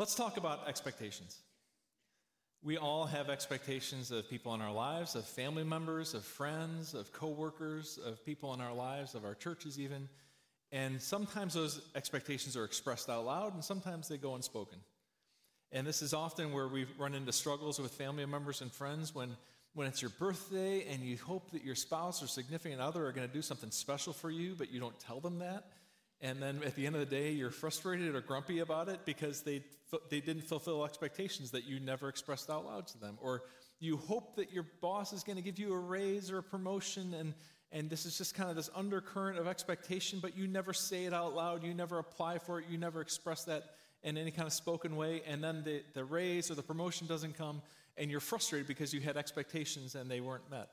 [0.00, 1.36] Let's talk about expectations.
[2.62, 7.12] We all have expectations of people in our lives, of family members, of friends, of
[7.12, 10.08] coworkers, of people in our lives, of our churches even.
[10.72, 14.78] And sometimes those expectations are expressed out loud, and sometimes they go unspoken.
[15.70, 19.36] And this is often where we run into struggles with family members and friends when,
[19.74, 23.28] when it's your birthday and you hope that your spouse or significant other are going
[23.28, 25.66] to do something special for you, but you don't tell them that.
[26.22, 29.40] And then at the end of the day, you're frustrated or grumpy about it because
[29.40, 29.62] they,
[30.10, 33.16] they didn't fulfill expectations that you never expressed out loud to them.
[33.22, 33.42] Or
[33.78, 37.14] you hope that your boss is going to give you a raise or a promotion,
[37.14, 37.32] and,
[37.72, 41.14] and this is just kind of this undercurrent of expectation, but you never say it
[41.14, 41.64] out loud.
[41.64, 42.66] You never apply for it.
[42.68, 43.64] You never express that
[44.02, 47.36] in any kind of spoken way, and then the, the raise or the promotion doesn't
[47.36, 47.62] come,
[47.96, 50.68] and you're frustrated because you had expectations and they weren't met.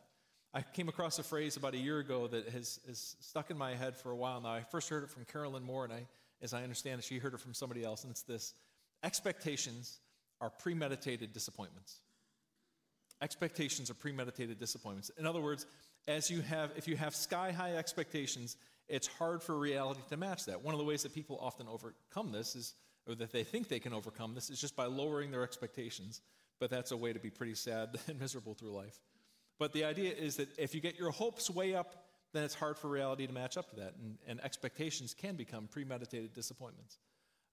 [0.57, 3.75] I came across a phrase about a year ago that has, has stuck in my
[3.75, 4.49] head for a while now.
[4.49, 6.07] I first heard it from Carolyn Moore, and I,
[6.41, 8.55] as I understand it, she heard it from somebody else, and it's this
[9.03, 9.99] expectations
[10.41, 11.99] are premeditated disappointments.
[13.21, 15.11] Expectations are premeditated disappointments.
[15.19, 15.67] In other words,
[16.07, 20.45] as you have, if you have sky high expectations, it's hard for reality to match
[20.45, 20.63] that.
[20.63, 22.73] One of the ways that people often overcome this is
[23.07, 26.21] or that they think they can overcome this is just by lowering their expectations.
[26.59, 28.99] But that's a way to be pretty sad and miserable through life.
[29.59, 32.77] But the idea is that if you get your hopes way up, then it's hard
[32.77, 33.95] for reality to match up to that.
[34.01, 36.99] And, and expectations can become premeditated disappointments.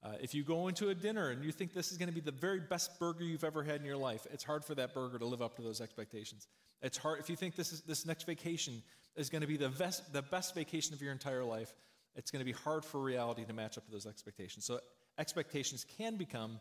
[0.03, 2.21] Uh, if you go into a dinner and you think this is going to be
[2.21, 5.19] the very best burger you've ever had in your life, it's hard for that burger
[5.19, 6.47] to live up to those expectations.
[6.83, 8.83] It's hard if you think this, is, this next vacation
[9.17, 11.73] is going to be the best, the best vacation of your entire life,
[12.17, 14.67] it's going to be hard for reality to match up to those expectations.
[14.67, 14.81] So
[15.19, 16.61] expectations can become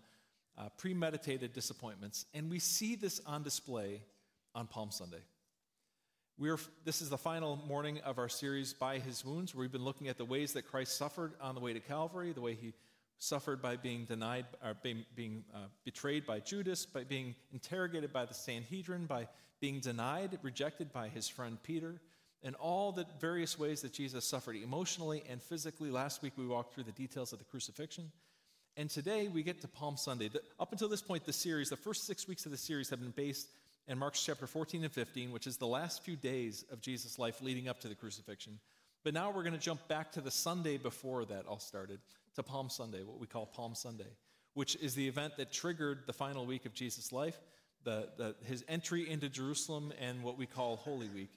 [0.57, 4.01] uh, premeditated disappointments, and we see this on display
[4.55, 5.21] on Palm Sunday.
[6.39, 9.85] We're, this is the final morning of our series, By His Wounds, where we've been
[9.85, 12.73] looking at the ways that Christ suffered on the way to Calvary, the way he
[13.19, 18.25] suffered by being denied, or being, being uh, betrayed by Judas, by being interrogated by
[18.25, 19.27] the Sanhedrin, by
[19.61, 22.01] being denied, rejected by his friend Peter,
[22.41, 25.91] and all the various ways that Jesus suffered emotionally and physically.
[25.91, 28.11] Last week we walked through the details of the crucifixion.
[28.75, 30.29] And today we get to Palm Sunday.
[30.29, 33.01] The, up until this point, the series, the first six weeks of the series, have
[33.01, 33.49] been based
[33.87, 37.41] in Mark chapter 14 and 15, which is the last few days of Jesus' life
[37.41, 38.59] leading up to the crucifixion.
[39.03, 41.99] But now we're going to jump back to the Sunday before that all started,
[42.35, 44.07] to Palm Sunday, what we call Palm Sunday,
[44.53, 47.37] which is the event that triggered the final week of Jesus' life,
[47.83, 51.31] the, the, his entry into Jerusalem, and what we call Holy Week.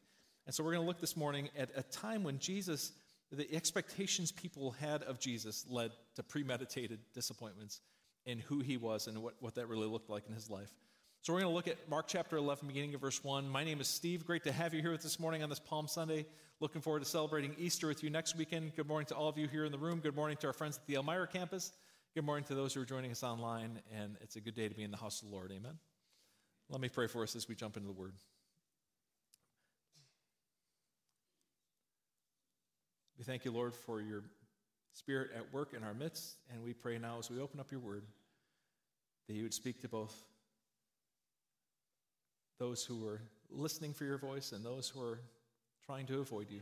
[0.46, 2.92] And so we're going to look this morning at a time when Jesus
[3.32, 7.80] the expectations people had of Jesus led to premeditated disappointments
[8.24, 10.70] in who he was and what, what that really looked like in his life.
[11.22, 13.49] So we're going to look at Mark chapter 11, beginning of verse 1.
[13.49, 14.25] My name is Steve.
[14.25, 16.25] Great to have you here with this morning on this Palm Sunday.
[16.60, 18.77] Looking forward to celebrating Easter with you next weekend.
[18.77, 19.99] Good morning to all of you here in the room.
[19.99, 21.72] Good morning to our friends at the Elmira campus.
[22.15, 23.81] Good morning to those who are joining us online.
[23.93, 25.50] And it's a good day to be in the house of the Lord.
[25.50, 25.78] Amen.
[26.71, 28.15] Let me pray for us as we jump into the word.
[33.19, 34.22] We thank you, Lord, for your
[34.93, 37.81] spirit at work in our midst, and we pray now as we open up your
[37.81, 38.05] word
[39.26, 40.15] that you would speak to both
[42.59, 45.21] those who were listening for your voice and those who are
[45.84, 46.61] trying to avoid you,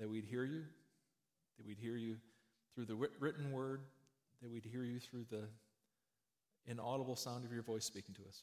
[0.00, 0.62] that we'd hear you,
[1.58, 2.16] that we'd hear you
[2.74, 3.80] through the written word,
[4.42, 5.44] that we'd hear you through the
[6.66, 8.42] inaudible sound of your voice speaking to us.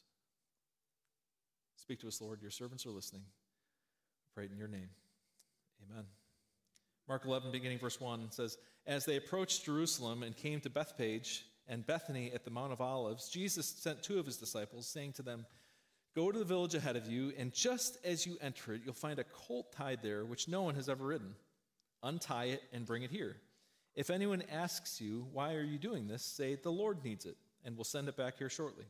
[1.76, 2.40] Speak to us, Lord.
[2.40, 3.22] Your servants are listening.
[4.34, 4.88] Pray in your name.
[5.90, 6.04] Amen.
[7.08, 8.56] Mark 11, beginning verse 1 says,
[8.86, 13.28] As they approached Jerusalem and came to Bethphage and Bethany at the Mount of Olives,
[13.28, 15.44] Jesus sent two of his disciples, saying to them,
[16.14, 19.18] Go to the village ahead of you, and just as you enter it, you'll find
[19.18, 21.34] a colt tied there, which no one has ever ridden.
[22.02, 23.36] Untie it and bring it here.
[23.94, 26.22] If anyone asks you, Why are you doing this?
[26.22, 28.84] say, The Lord needs it, and we'll send it back here shortly.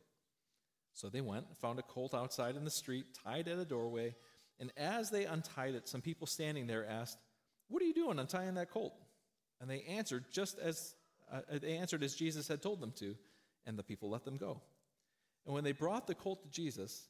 [0.94, 4.14] So they went found a colt outside in the street, tied at a doorway.
[4.60, 7.18] And as they untied it, some people standing there asked,
[7.72, 8.94] what are you doing untying that colt?
[9.60, 10.94] And they answered just as
[11.32, 13.16] uh, they answered as Jesus had told them to,
[13.64, 14.60] and the people let them go.
[15.46, 17.08] And when they brought the colt to Jesus,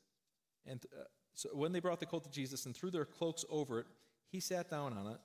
[0.67, 1.05] and uh,
[1.35, 3.87] so when they brought the colt to Jesus and threw their cloaks over it,
[4.31, 5.19] he sat down on it.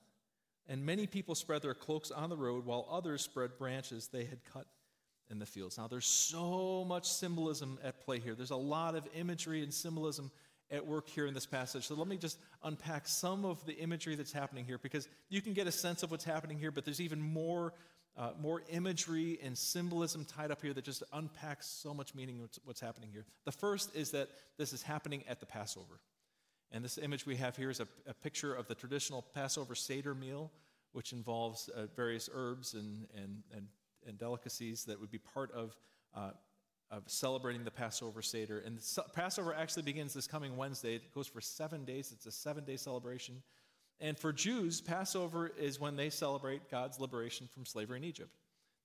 [0.70, 4.44] And many people spread their cloaks on the road, while others spread branches they had
[4.52, 4.66] cut
[5.30, 5.78] in the fields.
[5.78, 8.34] Now, there's so much symbolism at play here.
[8.34, 10.30] There's a lot of imagery and symbolism
[10.70, 11.86] at work here in this passage.
[11.86, 15.54] So let me just unpack some of the imagery that's happening here because you can
[15.54, 17.72] get a sense of what's happening here, but there's even more,
[18.18, 22.50] uh, more imagery and symbolism tied up here that just unpacks so much meaning of
[22.64, 23.24] what's happening here.
[23.44, 24.28] The first is that
[24.58, 26.00] this is happening at the Passover.
[26.72, 30.14] And this image we have here is a, a picture of the traditional Passover Seder
[30.14, 30.50] meal,
[30.92, 33.68] which involves uh, various herbs and, and, and,
[34.06, 35.76] and delicacies that would be part of
[36.14, 36.30] uh,
[36.90, 38.62] of celebrating the Passover Seder.
[38.64, 40.94] And the Passover actually begins this coming Wednesday.
[40.94, 43.42] It goes for seven days, it's a seven day celebration.
[44.00, 48.30] And for Jews, Passover is when they celebrate God's liberation from slavery in Egypt.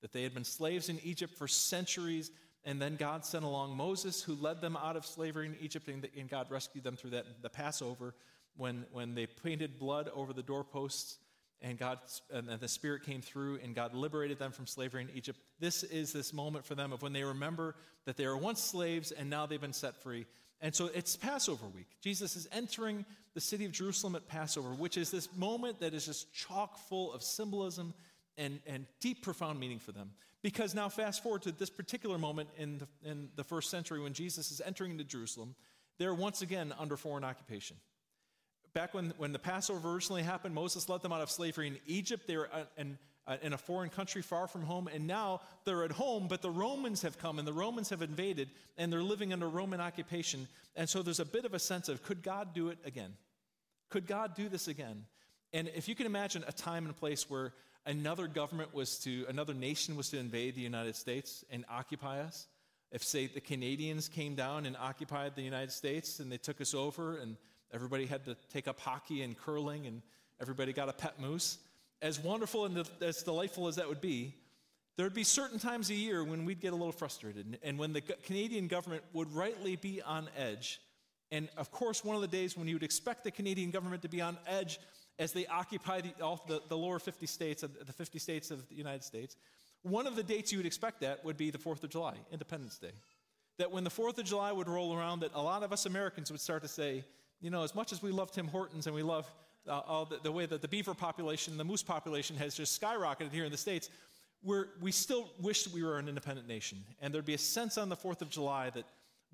[0.01, 2.31] That they had been slaves in Egypt for centuries,
[2.65, 6.30] and then God sent along Moses, who led them out of slavery in Egypt, and
[6.30, 7.25] God rescued them through that.
[7.42, 8.15] The Passover,
[8.57, 11.18] when, when they painted blood over the doorposts
[11.62, 12.00] and God
[12.31, 15.39] and the Spirit came through and God liberated them from slavery in Egypt.
[15.60, 17.75] This is this moment for them of when they remember
[18.06, 20.25] that they were once slaves and now they've been set free.
[20.63, 21.86] And so it's Passover week.
[22.01, 23.06] Jesus is entering
[23.36, 27.13] the city of Jerusalem at Passover, which is this moment that is just chock full
[27.13, 27.94] of symbolism
[28.38, 30.12] and, and deep, profound meaning for them.
[30.42, 34.13] Because now, fast forward to this particular moment in the, in the first century when
[34.13, 35.54] Jesus is entering into Jerusalem,
[36.00, 37.77] they're once again under foreign occupation
[38.74, 42.27] back when, when the Passover originally happened, Moses led them out of slavery in Egypt.
[42.27, 42.98] They were uh, in,
[43.28, 46.50] uh, in a foreign country far from home, and now they're at home, but the
[46.50, 50.48] Romans have come and the Romans have invaded, and they're living under Roman occupation.
[50.75, 53.14] And so there's a bit of a sense of could God do it again?
[53.90, 55.06] Could God do this again?
[55.54, 57.54] And if you can imagine a time and place where
[57.86, 62.48] another government was to, another nation was to invade the United States and occupy us,
[62.92, 66.74] if, say, the Canadians came down and occupied the United States and they took us
[66.74, 67.38] over and
[67.74, 70.04] Everybody had to take up hockey and curling, and
[70.40, 71.58] everybody got a pet moose.
[72.01, 74.36] As wonderful and as delightful as that would be,
[74.95, 77.94] there would be certain times a year when we'd get a little frustrated, and when
[77.94, 80.81] the Canadian government would rightly be on edge.
[81.31, 84.10] And of course, one of the days when you would expect the Canadian government to
[84.10, 84.80] be on edge
[85.18, 88.75] as they occupy the, all, the, the lower 50 states, the 50 states of the
[88.75, 89.36] United States,
[89.81, 92.78] one of the dates you would expect that would be the 4th of July, Independence
[92.78, 92.92] Day.
[93.57, 96.31] That when the 4th of July would roll around, that a lot of us Americans
[96.31, 97.04] would start to say,
[97.42, 99.31] you know, as much as we love Tim Hortons and we love
[99.68, 103.31] uh, all the, the, way that the beaver population, the moose population has just skyrocketed
[103.31, 103.89] here in the States,
[104.44, 106.83] we're, we still wish we were an independent nation.
[107.01, 108.86] And there'd be a sense on the 4th of July that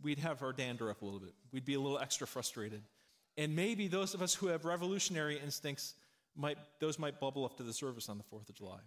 [0.01, 1.33] we'd have our dander up a little bit.
[1.51, 2.81] We'd be a little extra frustrated.
[3.37, 5.95] And maybe those of us who have revolutionary instincts
[6.35, 8.79] might, those might bubble up to the surface on the 4th of July.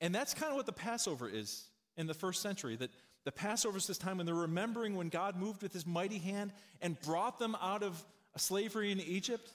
[0.00, 1.64] And that's kind of what the Passover is
[1.96, 2.90] in the first century, that
[3.24, 6.52] the Passover is this time when they're remembering when God moved with his mighty hand
[6.80, 8.02] and brought them out of
[8.36, 9.52] slavery in Egypt,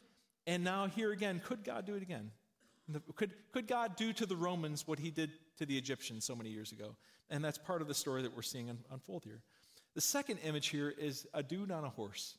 [0.48, 2.32] and now here again, could God do it again?
[3.16, 6.50] Could, could God do to the Romans what he did to the Egyptians so many
[6.50, 6.96] years ago?
[7.30, 9.42] And that's part of the story that we're seeing unfold here.
[9.94, 12.38] The second image here is a dude on a horse.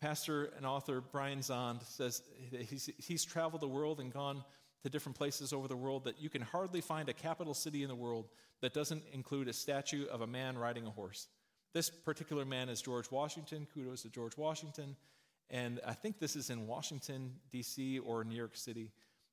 [0.00, 2.22] Pastor and author Brian Zahnd says
[2.68, 4.44] he's, he's traveled the world and gone
[4.82, 7.88] to different places over the world that you can hardly find a capital city in
[7.88, 8.28] the world
[8.62, 11.28] that doesn't include a statue of a man riding a horse.
[11.74, 13.66] This particular man is George Washington.
[13.74, 14.96] Kudos to George Washington.
[15.50, 17.98] And I think this is in Washington, D.C.
[17.98, 18.90] or New York City.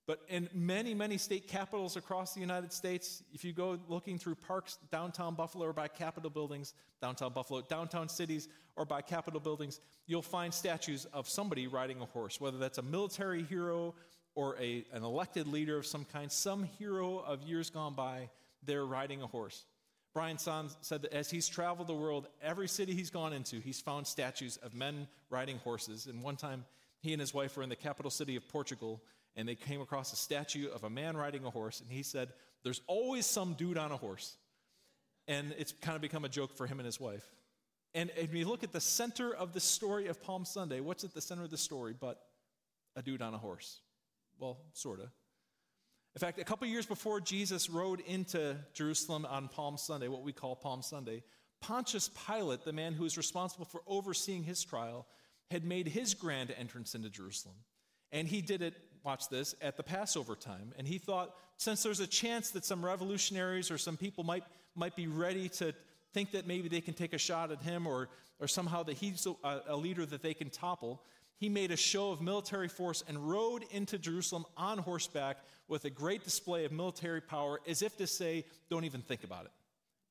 [0.07, 4.35] But in many, many state capitals across the United States, if you go looking through
[4.35, 8.47] parks downtown Buffalo or by Capitol buildings, downtown Buffalo, downtown cities
[8.77, 12.81] or by Capitol buildings, you'll find statues of somebody riding a horse, whether that's a
[12.81, 13.93] military hero
[14.33, 18.29] or a, an elected leader of some kind, some hero of years gone by,
[18.63, 19.65] they're riding a horse.
[20.17, 23.79] Brian Zahnd said that as he's traveled the world, every city he's gone into, he's
[23.79, 26.07] found statues of men riding horses.
[26.07, 26.65] And one time,
[27.01, 28.99] he and his wife were in the capital city of Portugal,
[29.35, 31.81] and they came across a statue of a man riding a horse.
[31.81, 32.29] And he said,
[32.63, 34.37] There's always some dude on a horse.
[35.27, 37.29] And it's kind of become a joke for him and his wife.
[37.93, 41.13] And if you look at the center of the story of Palm Sunday, what's at
[41.13, 42.19] the center of the story but
[42.95, 43.81] a dude on a horse?
[44.39, 45.11] Well, sort of.
[46.17, 50.33] In fact, a couple years before Jesus rode into Jerusalem on Palm Sunday, what we
[50.33, 51.21] call Palm Sunday,
[51.61, 55.05] Pontius Pilate, the man who was responsible for overseeing his trial,
[55.51, 57.53] had made his grand entrance into Jerusalem.
[58.11, 60.73] And he did it, watch this, at the Passover time.
[60.79, 64.43] And he thought, since there's a chance that some revolutionaries or some people might,
[64.73, 65.71] might be ready to
[66.15, 68.09] think that maybe they can take a shot at him or,
[68.39, 71.03] or somehow that he's a, a leader that they can topple,
[71.37, 75.89] he made a show of military force and rode into Jerusalem on horseback with a
[75.89, 79.51] great display of military power, as if to say, Don't even think about it.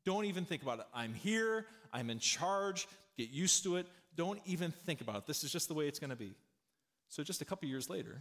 [0.04, 0.86] Don't even think about it.
[0.94, 1.66] I'm here.
[1.92, 2.86] I'm in charge.
[3.16, 3.86] Get used to it.
[4.14, 5.26] Don't even think about it.
[5.26, 6.34] This is just the way it's going to be.
[7.08, 8.20] So, just a couple years later,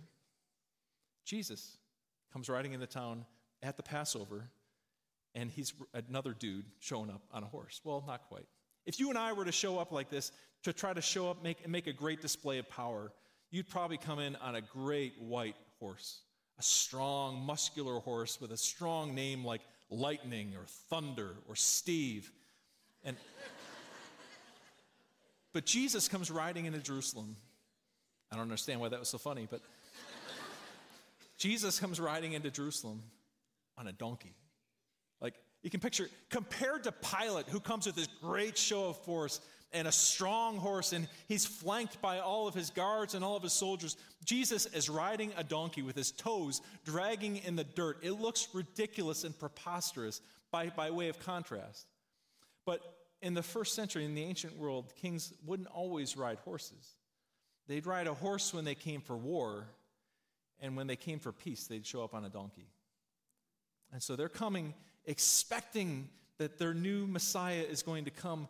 [1.26, 1.78] Jesus
[2.34, 3.26] comes riding into town
[3.62, 4.50] at the Passover,
[5.36, 7.82] and he's another dude showing up on a horse.
[7.84, 8.46] Well, not quite.
[8.86, 10.32] If you and I were to show up like this,
[10.64, 13.12] to try to show up make, and make a great display of power,
[13.52, 16.22] you'd probably come in on a great white horse,
[16.60, 22.32] a strong, muscular horse with a strong name like Lightning or Thunder or Steve.
[23.04, 23.18] And
[25.54, 27.36] but Jesus comes riding into Jerusalem.
[28.32, 29.62] I don't understand why that was so funny, but
[31.38, 33.04] Jesus comes riding into Jerusalem
[33.78, 34.36] on a donkey.
[35.66, 39.42] You can picture compared to Pilate, who comes with this great show of force
[39.74, 43.42] and a strong horse, and he's flanked by all of his guards and all of
[43.42, 43.98] his soldiers.
[44.24, 47.98] Jesus is riding a donkey with his toes dragging in the dirt.
[48.04, 51.88] It looks ridiculous and preposterous by, by way of contrast.
[52.64, 52.82] But
[53.24, 56.94] in the first century, in the ancient world, kings wouldn't always ride horses.
[57.68, 59.66] They'd ride a horse when they came for war,
[60.60, 62.68] and when they came for peace, they'd show up on a donkey.
[63.92, 64.76] And so they're coming
[65.06, 68.48] expecting that their new Messiah is going to come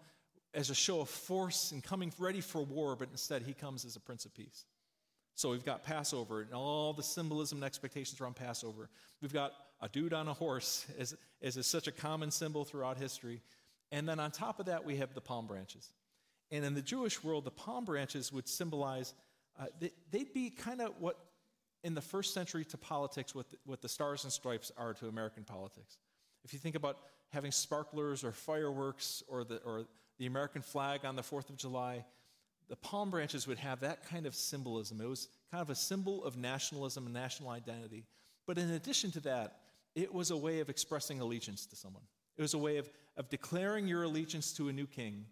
[0.54, 3.96] as a show of force and coming ready for war, but instead he comes as
[3.96, 4.66] a Prince of Peace.
[5.36, 8.90] So we've got Passover and all the symbolism and expectations around Passover.
[9.22, 12.98] We've got a dude on a horse, as, as is such a common symbol throughout
[12.98, 13.42] history.
[13.92, 15.92] And then on top of that, we have the palm branches.
[16.52, 19.14] And in the Jewish world, the palm branches would symbolize,
[19.60, 21.18] uh, they, would be kind of what
[21.84, 25.08] in the first century to politics, what the, what the stars and stripes are to
[25.08, 25.98] American politics.
[26.46, 27.00] If you think about
[27.30, 29.86] having sparklers or fireworks or the, or
[30.20, 32.06] the American flag on the 4th of July,
[32.70, 35.02] the palm branches would have that kind of symbolism.
[35.02, 38.06] It was kind of a symbol of nationalism and national identity.
[38.46, 39.58] But in addition to that,
[39.96, 42.04] it was a way of expressing allegiance to someone.
[42.38, 45.26] It was a way of, of declaring your allegiance to a new king.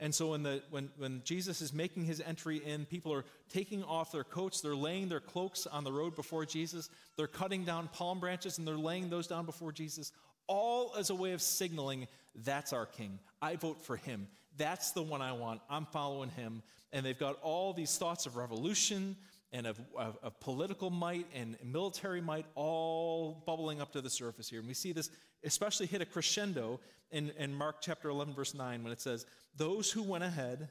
[0.00, 3.82] And so when, the, when, when Jesus is making his entry in, people are taking
[3.82, 7.88] off their coats, they're laying their cloaks on the road before Jesus, they're cutting down
[7.88, 10.12] palm branches and they're laying those down before Jesus,
[10.48, 12.08] all as a way of signaling
[12.44, 13.18] that's our king.
[13.40, 14.28] I vote for him.
[14.56, 15.60] That's the one I want.
[15.70, 16.62] I'm following him.
[16.92, 19.16] And they've got all these thoughts of revolution
[19.52, 24.48] and of, of, of, political might and military might all bubbling up to the surface
[24.48, 24.58] here.
[24.58, 25.10] And we see this
[25.44, 29.24] especially hit a crescendo in, in Mark chapter 11, verse 9, when it says,
[29.56, 30.68] Those who went ahead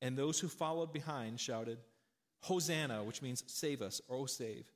[0.00, 1.78] and those who followed behind shouted,
[2.40, 4.70] Hosanna, which means save us, or oh, save.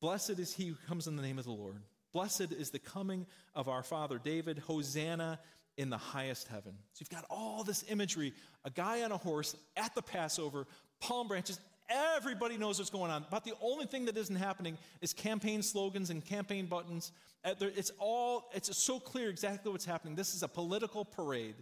[0.00, 1.76] Blessed is he who comes in the name of the Lord.
[2.12, 4.58] Blessed is the coming of our father David.
[4.58, 5.38] Hosanna
[5.76, 6.72] in the highest heaven.
[6.92, 8.32] So you've got all this imagery
[8.64, 10.66] a guy on a horse at the Passover,
[11.00, 11.60] palm branches.
[11.88, 13.26] Everybody knows what's going on.
[13.30, 17.12] But the only thing that isn't happening is campaign slogans and campaign buttons.
[17.44, 20.16] Uh, it's all, it's so clear exactly what's happening.
[20.16, 21.54] This is a political parade.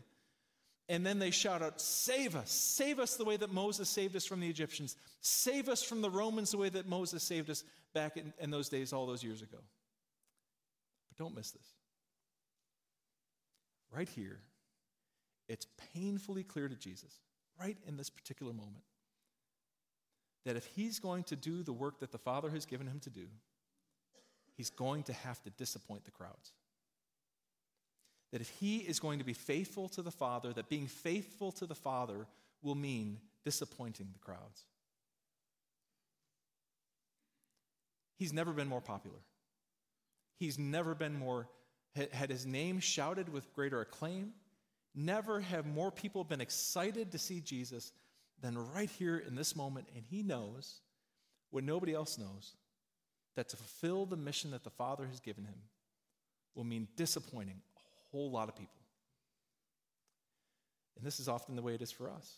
[0.89, 2.51] And then they shout out, Save us!
[2.51, 4.97] Save us the way that Moses saved us from the Egyptians.
[5.21, 8.69] Save us from the Romans the way that Moses saved us back in, in those
[8.71, 9.59] days, all those years ago.
[11.19, 11.67] Don't miss this.
[13.93, 14.41] Right here,
[15.49, 17.21] it's painfully clear to Jesus,
[17.61, 18.83] right in this particular moment,
[20.45, 23.11] that if he's going to do the work that the Father has given him to
[23.11, 23.27] do,
[24.57, 26.53] he's going to have to disappoint the crowds.
[28.33, 31.67] That if he is going to be faithful to the Father, that being faithful to
[31.67, 32.27] the Father
[32.63, 34.65] will mean disappointing the crowds.
[38.17, 39.19] He's never been more popular.
[40.39, 41.49] He's never been more,
[41.95, 44.33] had his name shouted with greater acclaim.
[44.95, 47.93] Never have more people been excited to see Jesus
[48.41, 49.89] than right here in this moment.
[49.95, 50.81] And he knows
[51.51, 52.57] what nobody else knows
[53.37, 55.59] that to fulfill the mission that the Father has given him
[56.55, 58.81] will mean disappointing a whole lot of people.
[60.97, 62.33] And this is often the way it is for us.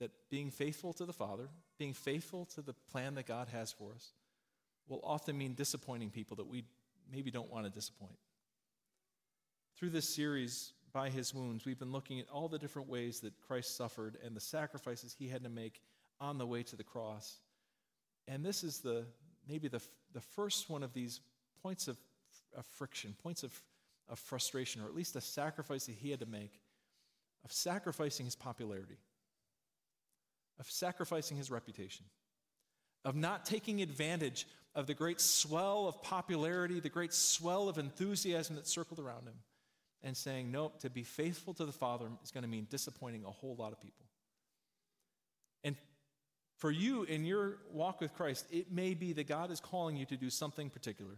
[0.00, 1.48] That being faithful to the Father,
[1.78, 4.12] being faithful to the plan that God has for us,
[4.88, 6.64] will often mean disappointing people that we
[7.10, 8.18] maybe don't want to disappoint.
[9.76, 13.32] Through this series, By His Wounds, we've been looking at all the different ways that
[13.46, 15.80] Christ suffered and the sacrifices he had to make
[16.20, 17.36] on the way to the cross.
[18.26, 19.06] And this is the
[19.48, 19.80] maybe the,
[20.12, 21.20] the first one of these
[21.62, 21.96] points of,
[22.56, 23.52] of friction, points of,
[24.08, 26.60] of frustration, or at least a sacrifice that he had to make,
[27.44, 28.98] of sacrificing his popularity,
[30.58, 32.04] of sacrificing his reputation,
[33.04, 38.56] of not taking advantage of the great swell of popularity, the great swell of enthusiasm
[38.56, 39.34] that circled around him,
[40.02, 43.30] and saying, Nope, to be faithful to the Father is going to mean disappointing a
[43.30, 44.06] whole lot of people.
[45.64, 45.76] And
[46.56, 50.04] for you in your walk with Christ, it may be that God is calling you
[50.06, 51.16] to do something particular.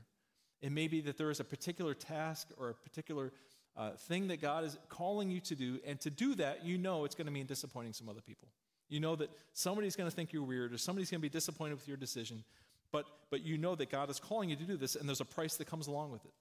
[0.62, 3.32] It may be that there is a particular task or a particular
[3.76, 7.04] uh, thing that God is calling you to do, and to do that, you know
[7.04, 8.48] it's going to mean disappointing some other people.
[8.88, 11.76] You know that somebody's going to think you're weird, or somebody's going to be disappointed
[11.76, 12.44] with your decision,
[12.92, 15.26] but, but you know that God is calling you to do this, and there's a
[15.26, 16.32] price that comes along with it.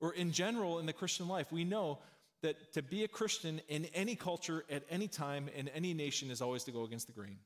[0.00, 1.98] Or in general, in the Christian life, we know
[2.42, 6.42] that to be a Christian in any culture, at any time, in any nation, is
[6.42, 7.38] always to go against the grain.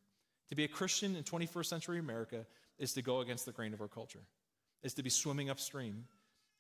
[0.49, 2.47] To be a Christian in 21st century America
[2.79, 4.21] is to go against the grain of our culture,
[4.83, 6.05] is to be swimming upstream.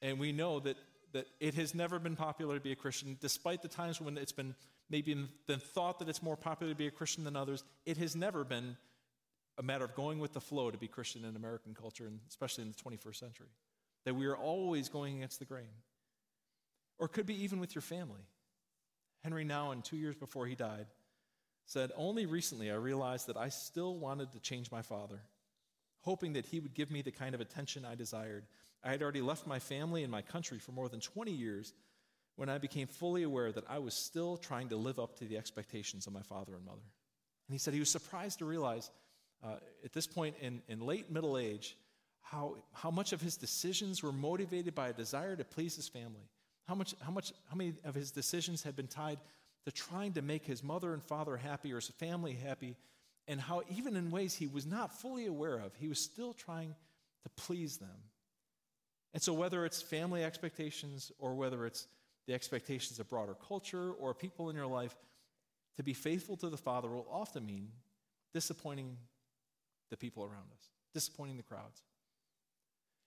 [0.02, 0.76] And we know that,
[1.12, 4.32] that it has never been popular to be a Christian, despite the times when it's
[4.32, 4.54] been
[4.88, 5.14] maybe
[5.46, 7.64] been thought that it's more popular to be a Christian than others.
[7.84, 8.76] It has never been
[9.58, 12.62] a matter of going with the flow to be Christian in American culture, and especially
[12.62, 13.48] in the 21st century.
[14.04, 15.82] That we are always going against the grain.
[16.98, 18.20] Or it could be even with your family.
[19.24, 20.86] Henry Nouwen, two years before he died,
[21.66, 25.20] said, Only recently I realized that I still wanted to change my father,
[26.02, 28.44] hoping that he would give me the kind of attention I desired.
[28.84, 31.74] I had already left my family and my country for more than 20 years
[32.36, 35.38] when I became fully aware that I was still trying to live up to the
[35.38, 36.84] expectations of my father and mother.
[37.48, 38.90] And he said he was surprised to realize
[39.44, 41.76] uh, at this point in, in late middle age
[42.26, 46.28] how, how much of his decisions were motivated by a desire to please his family.
[46.66, 49.18] How, much, how, much, how many of his decisions had been tied
[49.64, 52.76] to trying to make his mother and father happy or his family happy,
[53.28, 56.74] and how, even in ways he was not fully aware of, he was still trying
[57.22, 57.98] to please them.
[59.14, 61.86] And so, whether it's family expectations or whether it's
[62.26, 64.94] the expectations of broader culture or people in your life,
[65.76, 67.68] to be faithful to the Father will often mean
[68.32, 68.96] disappointing
[69.90, 71.82] the people around us, disappointing the crowds.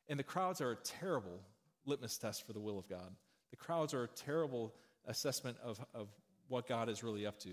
[0.08, 1.40] And the crowds are a terrible
[1.86, 3.16] litmus test for the will of God.
[3.52, 4.74] The crowds are a terrible
[5.06, 6.08] assessment of, of
[6.48, 7.50] what God is really up to.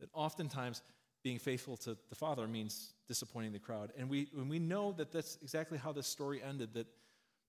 [0.00, 0.82] That oftentimes
[1.22, 3.92] being faithful to the Father means disappointing the crowd.
[3.98, 6.86] And we, when we know that that's exactly how this story ended, that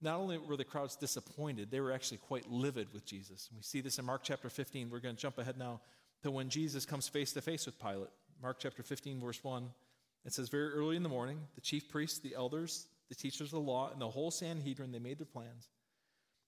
[0.02, 3.48] not only were the crowds disappointed, they were actually quite livid with Jesus.
[3.50, 4.90] And we see this in Mark chapter 15.
[4.90, 5.80] We're going to jump ahead now
[6.24, 8.10] to when Jesus comes face to face with Pilate.
[8.42, 9.70] Mark chapter 15, verse 1.
[10.26, 13.52] It says, Very early in the morning, the chief priests, the elders, the teachers of
[13.52, 15.68] the law, and the whole Sanhedrin, they made their plans.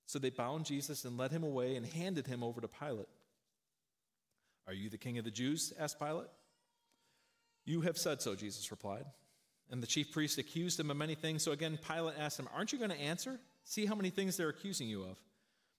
[0.06, 3.08] So they bound Jesus and led him away and handed him over to Pilate.
[4.68, 5.74] Are you the king of the Jews?
[5.80, 6.27] asked Pilate.
[7.65, 9.06] You have said so, Jesus replied.
[9.72, 11.44] And the chief priests accused him of many things.
[11.44, 13.39] So again, Pilate asked him, Aren't you going to answer?
[13.63, 15.18] See how many things they're accusing you of.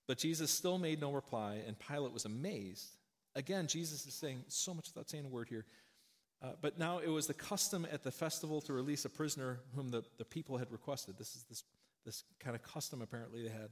[0.07, 2.97] But Jesus still made no reply, and Pilate was amazed.
[3.37, 5.65] Again, Jesus is saying so much without saying a word here.
[6.45, 9.89] Uh, but now it was the custom at the festival to release a prisoner whom
[9.89, 11.15] the, the people had requested.
[11.17, 11.65] This is this,
[12.05, 13.71] this kind of custom apparently they had.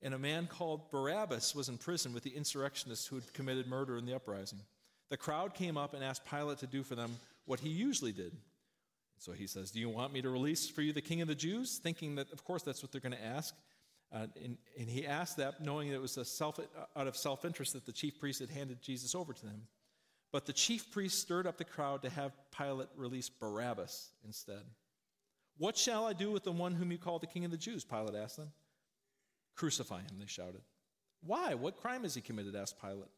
[0.00, 3.98] And a man called Barabbas was in prison with the insurrectionists who had committed murder
[3.98, 4.60] in the uprising.
[5.08, 8.36] The crowd came up and asked Pilate to do for them what he usually did.
[9.18, 11.34] So he says, Do you want me to release for you the king of the
[11.34, 11.78] Jews?
[11.82, 13.54] Thinking that, of course, that's what they're going to ask.
[14.12, 16.60] Uh, and, and, he asked that knowing that it was self,
[16.94, 19.62] out of self interest that the chief priest had handed Jesus over to them.
[20.34, 24.64] But the chief priest stirred up the crowd to have Pilate release Barabbas instead.
[25.58, 27.84] What shall I do with the one whom you call the king of the Jews?
[27.84, 28.50] Pilate asked them.
[29.54, 30.62] Crucify him, they shouted.
[31.24, 31.54] Why?
[31.54, 32.56] What crime has he committed?
[32.56, 33.12] asked Pilate.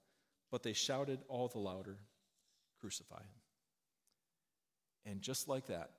[0.50, 1.96] But they shouted all the louder,
[2.82, 3.40] Crucify him.
[5.06, 5.92] And just like that,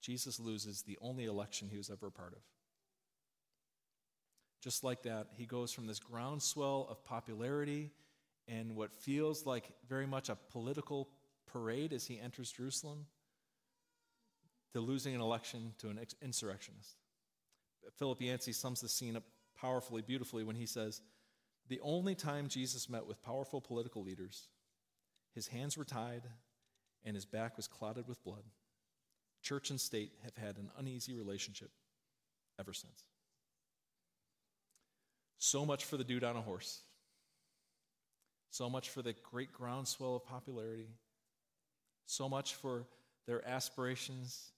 [0.00, 2.40] Jesus loses the only election he was ever a part of.
[4.62, 7.90] Just like that, he goes from this groundswell of popularity
[8.48, 11.08] and what feels like very much a political
[11.46, 13.06] parade as he enters Jerusalem
[14.72, 16.96] to losing an election to an insurrectionist.
[17.96, 19.22] Philip Yancey sums the scene up
[19.58, 21.00] powerfully, beautifully when he says,
[21.68, 24.48] The only time Jesus met with powerful political leaders,
[25.34, 26.22] his hands were tied
[27.04, 28.44] and his back was clotted with blood.
[29.42, 31.70] Church and state have had an uneasy relationship
[32.58, 33.04] ever since.
[35.38, 36.82] So much for the dude on a horse.
[38.50, 40.88] So much for the great groundswell of popularity.
[42.06, 42.86] So much for
[43.26, 44.52] their aspirations.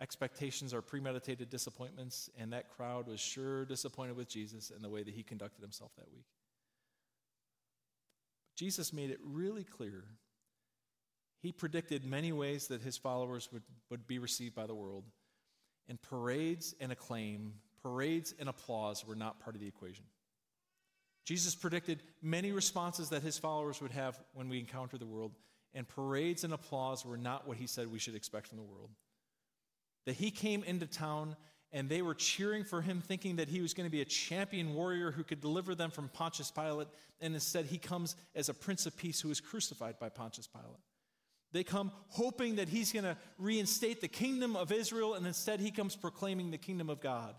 [0.00, 5.02] Expectations are premeditated disappointments, and that crowd was sure disappointed with Jesus and the way
[5.02, 6.26] that he conducted himself that week.
[8.56, 10.04] Jesus made it really clear.
[11.42, 15.04] He predicted many ways that his followers would, would be received by the world.
[15.88, 20.04] And parades and acclaim, parades and applause were not part of the equation.
[21.26, 25.32] Jesus predicted many responses that his followers would have when we encounter the world,
[25.74, 28.90] and parades and applause were not what he said we should expect from the world.
[30.06, 31.36] That he came into town
[31.72, 34.72] and they were cheering for him, thinking that he was going to be a champion
[34.72, 36.86] warrior who could deliver them from Pontius Pilate,
[37.20, 40.80] and instead he comes as a prince of peace who was crucified by Pontius Pilate.
[41.52, 45.72] They come hoping that he's going to reinstate the kingdom of Israel, and instead he
[45.72, 47.34] comes proclaiming the kingdom of God.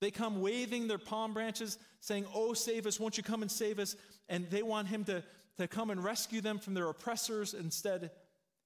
[0.00, 3.78] They come waving their palm branches, saying, Oh, save us, won't you come and save
[3.78, 3.96] us?
[4.28, 5.22] And they want him to,
[5.58, 7.54] to come and rescue them from their oppressors.
[7.54, 8.10] Instead,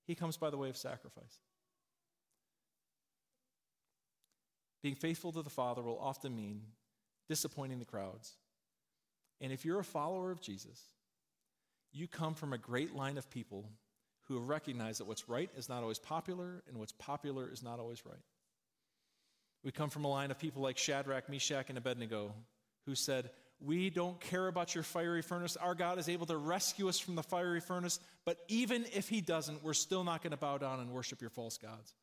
[0.07, 1.41] he comes by the way of sacrifice.
[4.83, 6.61] Being faithful to the Father will often mean
[7.29, 8.35] disappointing the crowds.
[9.41, 10.81] And if you're a follower of Jesus,
[11.93, 13.71] you come from a great line of people
[14.25, 17.79] who have recognized that what's right is not always popular and what's popular is not
[17.79, 18.23] always right.
[19.65, 22.35] We come from a line of people like Shadrach, Meshach, and Abednego
[22.87, 25.57] who said, We don't care about your fiery furnace.
[25.57, 29.23] Our God is able to rescue us from the fiery furnace, but even if He
[29.23, 31.95] doesn't, we're still not going to bow down and worship your false gods.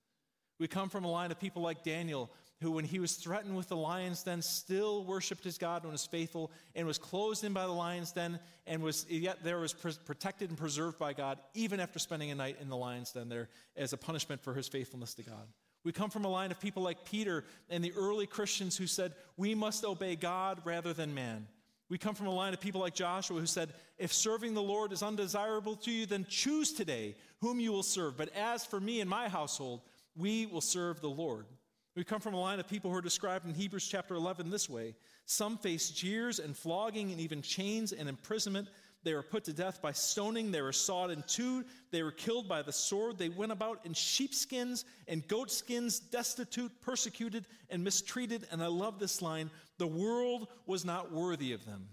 [0.59, 3.67] We come from a line of people like Daniel who, when he was threatened with
[3.67, 7.65] the lion's den, still worshiped his God and was faithful and was closed in by
[7.65, 11.97] the lion's den and was yet there was protected and preserved by God, even after
[11.97, 15.23] spending a night in the lion's den there as a punishment for his faithfulness to
[15.23, 15.47] God.
[15.83, 19.13] We come from a line of people like Peter and the early Christians who said,
[19.37, 21.47] We must obey God rather than man.
[21.89, 24.93] We come from a line of people like Joshua who said, If serving the Lord
[24.93, 28.15] is undesirable to you, then choose today whom you will serve.
[28.15, 29.81] But as for me and my household,
[30.15, 31.47] we will serve the Lord.
[31.95, 34.69] We come from a line of people who are described in Hebrews chapter 11 this
[34.69, 38.69] way Some face jeers and flogging and even chains and imprisonment.
[39.03, 40.51] They were put to death by stoning.
[40.51, 41.65] They were sawed in two.
[41.91, 43.17] They were killed by the sword.
[43.17, 48.47] They went about in sheepskins and goatskins, destitute, persecuted, and mistreated.
[48.51, 51.87] And I love this line the world was not worthy of them.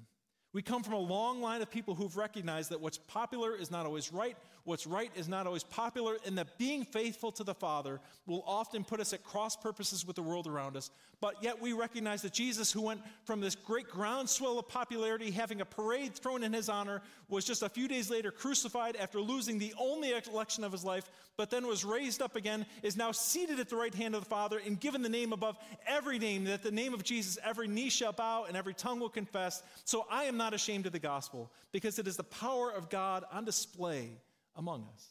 [0.53, 3.87] We come from a long line of people who've recognized that what's popular is not
[3.87, 4.37] always right,
[4.69, 8.85] what's right is not always popular, and that being faithful to the Father will often
[8.85, 10.91] put us at cross purposes with the world around us.
[11.21, 15.61] But yet we recognize that Jesus, who went from this great groundswell of popularity, having
[15.61, 19.59] a parade thrown in his honor, was just a few days later crucified after losing
[19.59, 23.59] the only election of his life, but then was raised up again, is now seated
[23.59, 26.63] at the right hand of the Father, and given the name above every name, that
[26.63, 29.63] the name of Jesus, every knee shall bow and every tongue will confess.
[29.85, 33.25] So I am not ashamed of the gospel, because it is the power of God
[33.33, 34.11] on display
[34.59, 35.07] among us.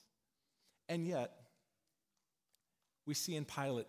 [0.89, 1.31] And yet,
[3.07, 3.87] we see in Pilate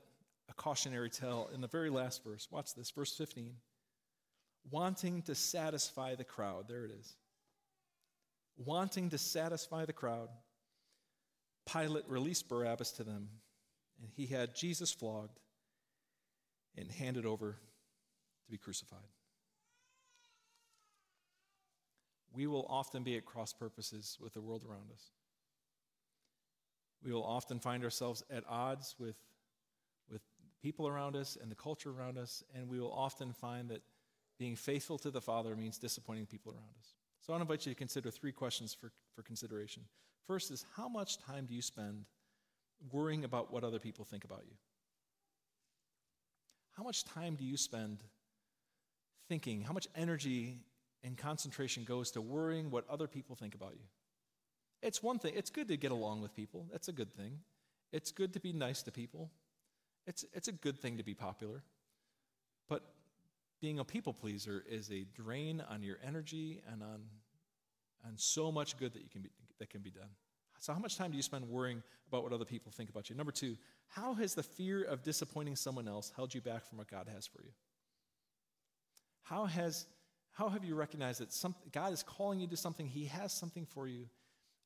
[0.48, 2.48] a cautionary tale in the very last verse.
[2.50, 3.52] Watch this, verse 15.
[4.70, 7.16] Wanting to satisfy the crowd, there it is.
[8.56, 10.28] Wanting to satisfy the crowd,
[11.70, 13.28] Pilate released Barabbas to them,
[14.00, 15.38] and he had Jesus flogged
[16.76, 18.98] and handed over to be crucified.
[22.32, 25.10] We will often be at cross purposes with the world around us.
[27.04, 29.16] We will often find ourselves at odds with,
[30.10, 30.22] with
[30.62, 33.82] people around us and the culture around us, and we will often find that
[34.38, 36.94] being faithful to the Father means disappointing people around us.
[37.20, 39.82] So I want to invite you to consider three questions for, for consideration.
[40.26, 42.04] First is how much time do you spend
[42.92, 44.54] worrying about what other people think about you?
[46.76, 48.04] How much time do you spend
[49.28, 49.62] thinking?
[49.62, 50.58] How much energy
[51.02, 53.84] and concentration goes to worrying what other people think about you?
[54.82, 56.66] It's one thing, it's good to get along with people.
[56.70, 57.40] That's a good thing.
[57.92, 59.30] It's good to be nice to people.
[60.06, 61.62] It's, it's a good thing to be popular.
[62.68, 62.82] But
[63.60, 67.02] being a people pleaser is a drain on your energy and on,
[68.06, 70.08] on so much good that, you can be, that can be done.
[70.60, 73.16] So, how much time do you spend worrying about what other people think about you?
[73.16, 76.90] Number two, how has the fear of disappointing someone else held you back from what
[76.90, 77.50] God has for you?
[79.22, 79.86] How, has,
[80.32, 83.66] how have you recognized that some, God is calling you to something, He has something
[83.66, 84.06] for you,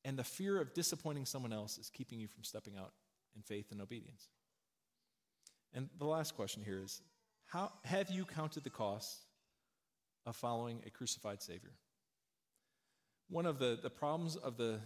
[0.05, 2.91] and the fear of disappointing someone else is keeping you from stepping out
[3.35, 4.27] in faith and obedience.
[5.73, 7.01] And the last question here is
[7.45, 9.25] how have you counted the cost
[10.25, 11.71] of following a crucified Savior?
[13.29, 14.79] One of the, the problems of the,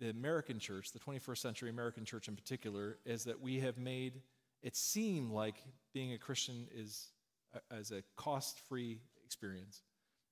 [0.00, 4.22] the American church, the 21st century American church in particular, is that we have made
[4.62, 5.62] it seem like
[5.94, 7.12] being a Christian is
[7.54, 9.82] a, as a cost free experience,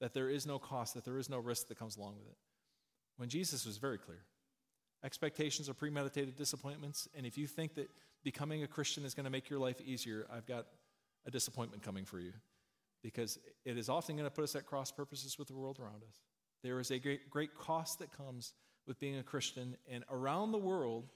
[0.00, 2.36] that there is no cost, that there is no risk that comes along with it
[3.16, 4.24] when Jesus was very clear.
[5.04, 7.88] Expectations are premeditated disappointments, and if you think that
[8.24, 10.66] becoming a Christian is going to make your life easier, I've got
[11.26, 12.32] a disappointment coming for you
[13.02, 16.02] because it is often going to put us at cross purposes with the world around
[16.08, 16.20] us.
[16.62, 18.54] There is a great, great cost that comes
[18.86, 21.08] with being a Christian, and around the world,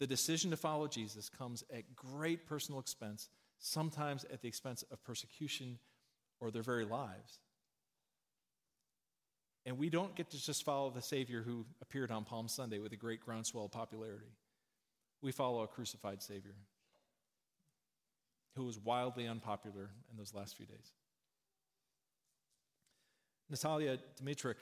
[0.00, 5.02] the decision to follow Jesus comes at great personal expense, sometimes at the expense of
[5.02, 5.78] persecution
[6.40, 7.40] or their very lives.
[9.68, 12.94] And we don't get to just follow the Savior who appeared on Palm Sunday with
[12.94, 14.32] a great groundswell of popularity.
[15.20, 16.54] We follow a crucified Savior
[18.56, 20.94] who was wildly unpopular in those last few days.
[23.50, 24.56] Natalia Dmitrik,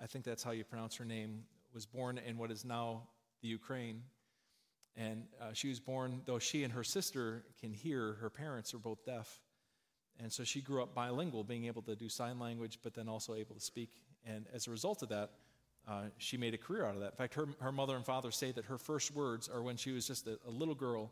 [0.00, 1.42] I think that's how you pronounce her name,
[1.74, 3.08] was born in what is now
[3.42, 4.00] the Ukraine.
[4.96, 8.78] And uh, she was born, though she and her sister can hear, her parents are
[8.78, 9.40] both deaf.
[10.20, 13.34] And so she grew up bilingual, being able to do sign language, but then also
[13.34, 13.90] able to speak
[14.26, 15.30] and as a result of that,
[15.88, 17.12] uh, she made a career out of that.
[17.12, 19.90] In fact, her, her mother and father say that her first words are when she
[19.90, 21.10] was just a, a little girl.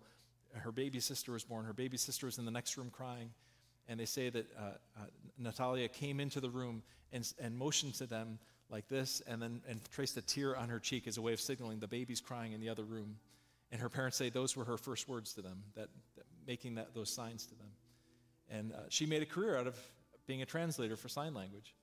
[0.54, 1.64] Her baby sister was born.
[1.64, 3.30] Her baby sister was in the next room crying.
[3.88, 4.62] And they say that uh,
[4.96, 5.06] uh,
[5.38, 9.80] Natalia came into the room and, and motioned to them like this and then and
[9.90, 12.60] traced a tear on her cheek as a way of signaling the baby's crying in
[12.60, 13.16] the other room.
[13.72, 16.94] And her parents say those were her first words to them, that, that making that,
[16.94, 17.68] those signs to them.
[18.48, 19.76] And uh, she made a career out of
[20.26, 21.74] being a translator for sign language.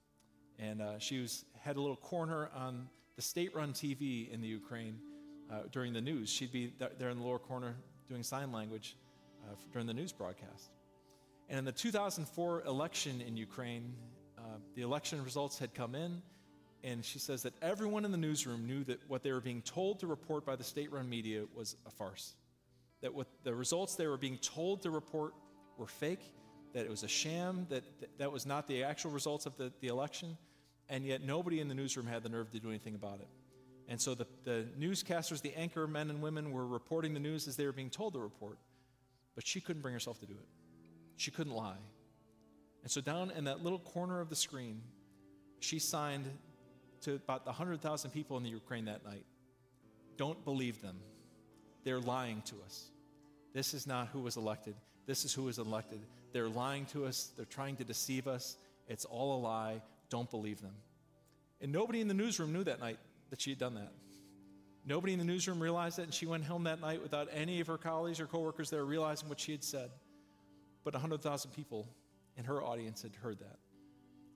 [0.59, 4.47] And uh, she was, had a little corner on the state run TV in the
[4.47, 4.99] Ukraine
[5.51, 6.29] uh, during the news.
[6.29, 7.75] She'd be th- there in the lower corner
[8.07, 8.95] doing sign language
[9.43, 10.71] uh, during the news broadcast.
[11.49, 13.93] And in the 2004 election in Ukraine,
[14.37, 14.41] uh,
[14.75, 16.21] the election results had come in,
[16.83, 19.99] and she says that everyone in the newsroom knew that what they were being told
[19.99, 22.35] to report by the state run media was a farce.
[23.01, 25.33] That what the results they were being told to report
[25.77, 26.33] were fake,
[26.73, 29.71] that it was a sham, that that, that was not the actual results of the,
[29.81, 30.37] the election,
[30.89, 33.27] and yet nobody in the newsroom had the nerve to do anything about it.
[33.87, 37.55] And so the, the newscasters, the anchor men and women, were reporting the news as
[37.55, 38.57] they were being told to report,
[39.35, 40.47] but she couldn't bring herself to do it.
[41.15, 41.77] She couldn't lie.
[42.83, 44.81] And so, down in that little corner of the screen,
[45.59, 46.29] she signed
[47.01, 49.25] to about 100,000 people in the Ukraine that night
[50.17, 50.97] Don't believe them.
[51.83, 52.91] They're lying to us.
[53.53, 54.75] This is not who was elected.
[55.05, 55.99] This is who was elected.
[56.33, 57.31] They're lying to us.
[57.35, 58.57] They're trying to deceive us.
[58.87, 59.81] It's all a lie.
[60.09, 60.75] Don't believe them.
[61.61, 62.97] And nobody in the newsroom knew that night
[63.29, 63.91] that she had done that.
[64.85, 67.67] Nobody in the newsroom realized it, and she went home that night without any of
[67.67, 69.89] her colleagues or coworkers there realizing what she had said.
[70.85, 71.89] But 100,000 people
[72.37, 73.57] in her audience had heard that.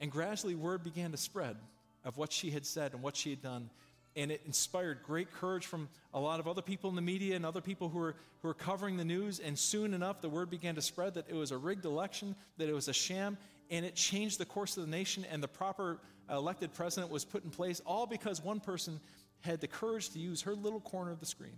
[0.01, 1.55] And gradually, word began to spread
[2.03, 3.69] of what she had said and what she had done.
[4.17, 7.45] And it inspired great courage from a lot of other people in the media and
[7.45, 9.39] other people who were, who were covering the news.
[9.39, 12.67] And soon enough, the word began to spread that it was a rigged election, that
[12.67, 13.37] it was a sham,
[13.71, 17.43] and it changed the course of the nation, and the proper elected president was put
[17.45, 18.99] in place, all because one person
[19.39, 21.55] had the courage to use her little corner of the screen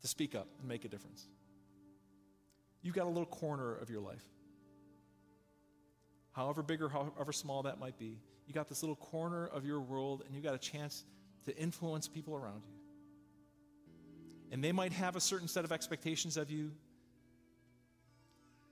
[0.00, 1.26] to speak up and make a difference.
[2.82, 4.24] You've got a little corner of your life.
[6.32, 9.80] However big or however small that might be, you got this little corner of your
[9.80, 11.04] world, and you've got a chance
[11.44, 12.74] to influence people around you.
[14.50, 16.72] And they might have a certain set of expectations of you,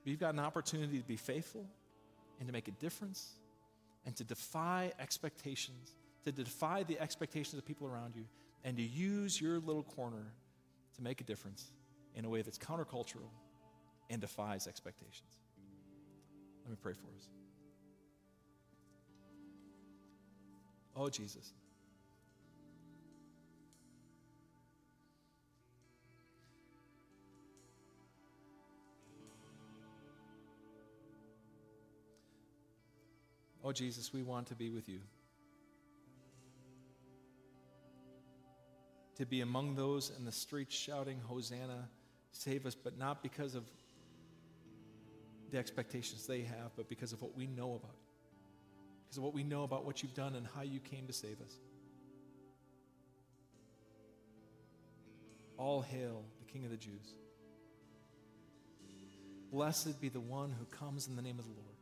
[0.03, 1.67] but you've got an opportunity to be faithful
[2.39, 3.33] and to make a difference
[4.05, 8.25] and to defy expectations, to defy the expectations of people around you,
[8.63, 10.33] and to use your little corner
[10.95, 11.71] to make a difference
[12.15, 13.29] in a way that's countercultural
[14.09, 15.29] and defies expectations.
[16.63, 17.27] Let me pray for us.
[20.95, 21.53] Oh, Jesus.
[33.63, 34.99] Oh, Jesus, we want to be with you.
[39.15, 41.87] To be among those in the streets shouting, Hosanna,
[42.31, 43.63] save us, but not because of
[45.51, 48.09] the expectations they have, but because of what we know about you.
[49.05, 51.39] Because of what we know about what you've done and how you came to save
[51.41, 51.53] us.
[55.57, 57.13] All hail the King of the Jews.
[59.51, 61.72] Blessed be the one who comes in the name of the Lord.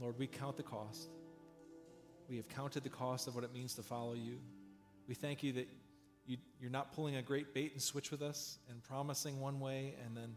[0.00, 1.08] Lord, we count the cost.
[2.28, 4.38] We have counted the cost of what it means to follow you.
[5.06, 5.68] We thank you that
[6.26, 9.94] you, are not pulling a great bait and switch with us and promising one way
[10.04, 10.36] and then,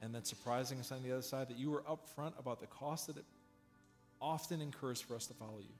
[0.00, 3.08] and then surprising us on the other side, that you were upfront about the cost
[3.08, 3.24] that it
[4.20, 5.74] often incurs for us to follow you.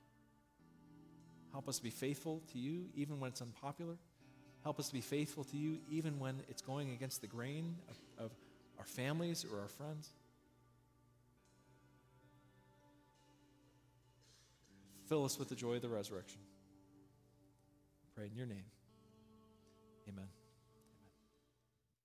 [1.53, 3.97] Help us be faithful to you even when it's unpopular.
[4.63, 8.27] Help us to be faithful to you even when it's going against the grain of,
[8.27, 8.31] of
[8.79, 10.11] our families or our friends.
[15.09, 16.41] Fill us with the joy of the resurrection.
[18.15, 18.65] pray in your name.
[20.09, 20.29] Amen.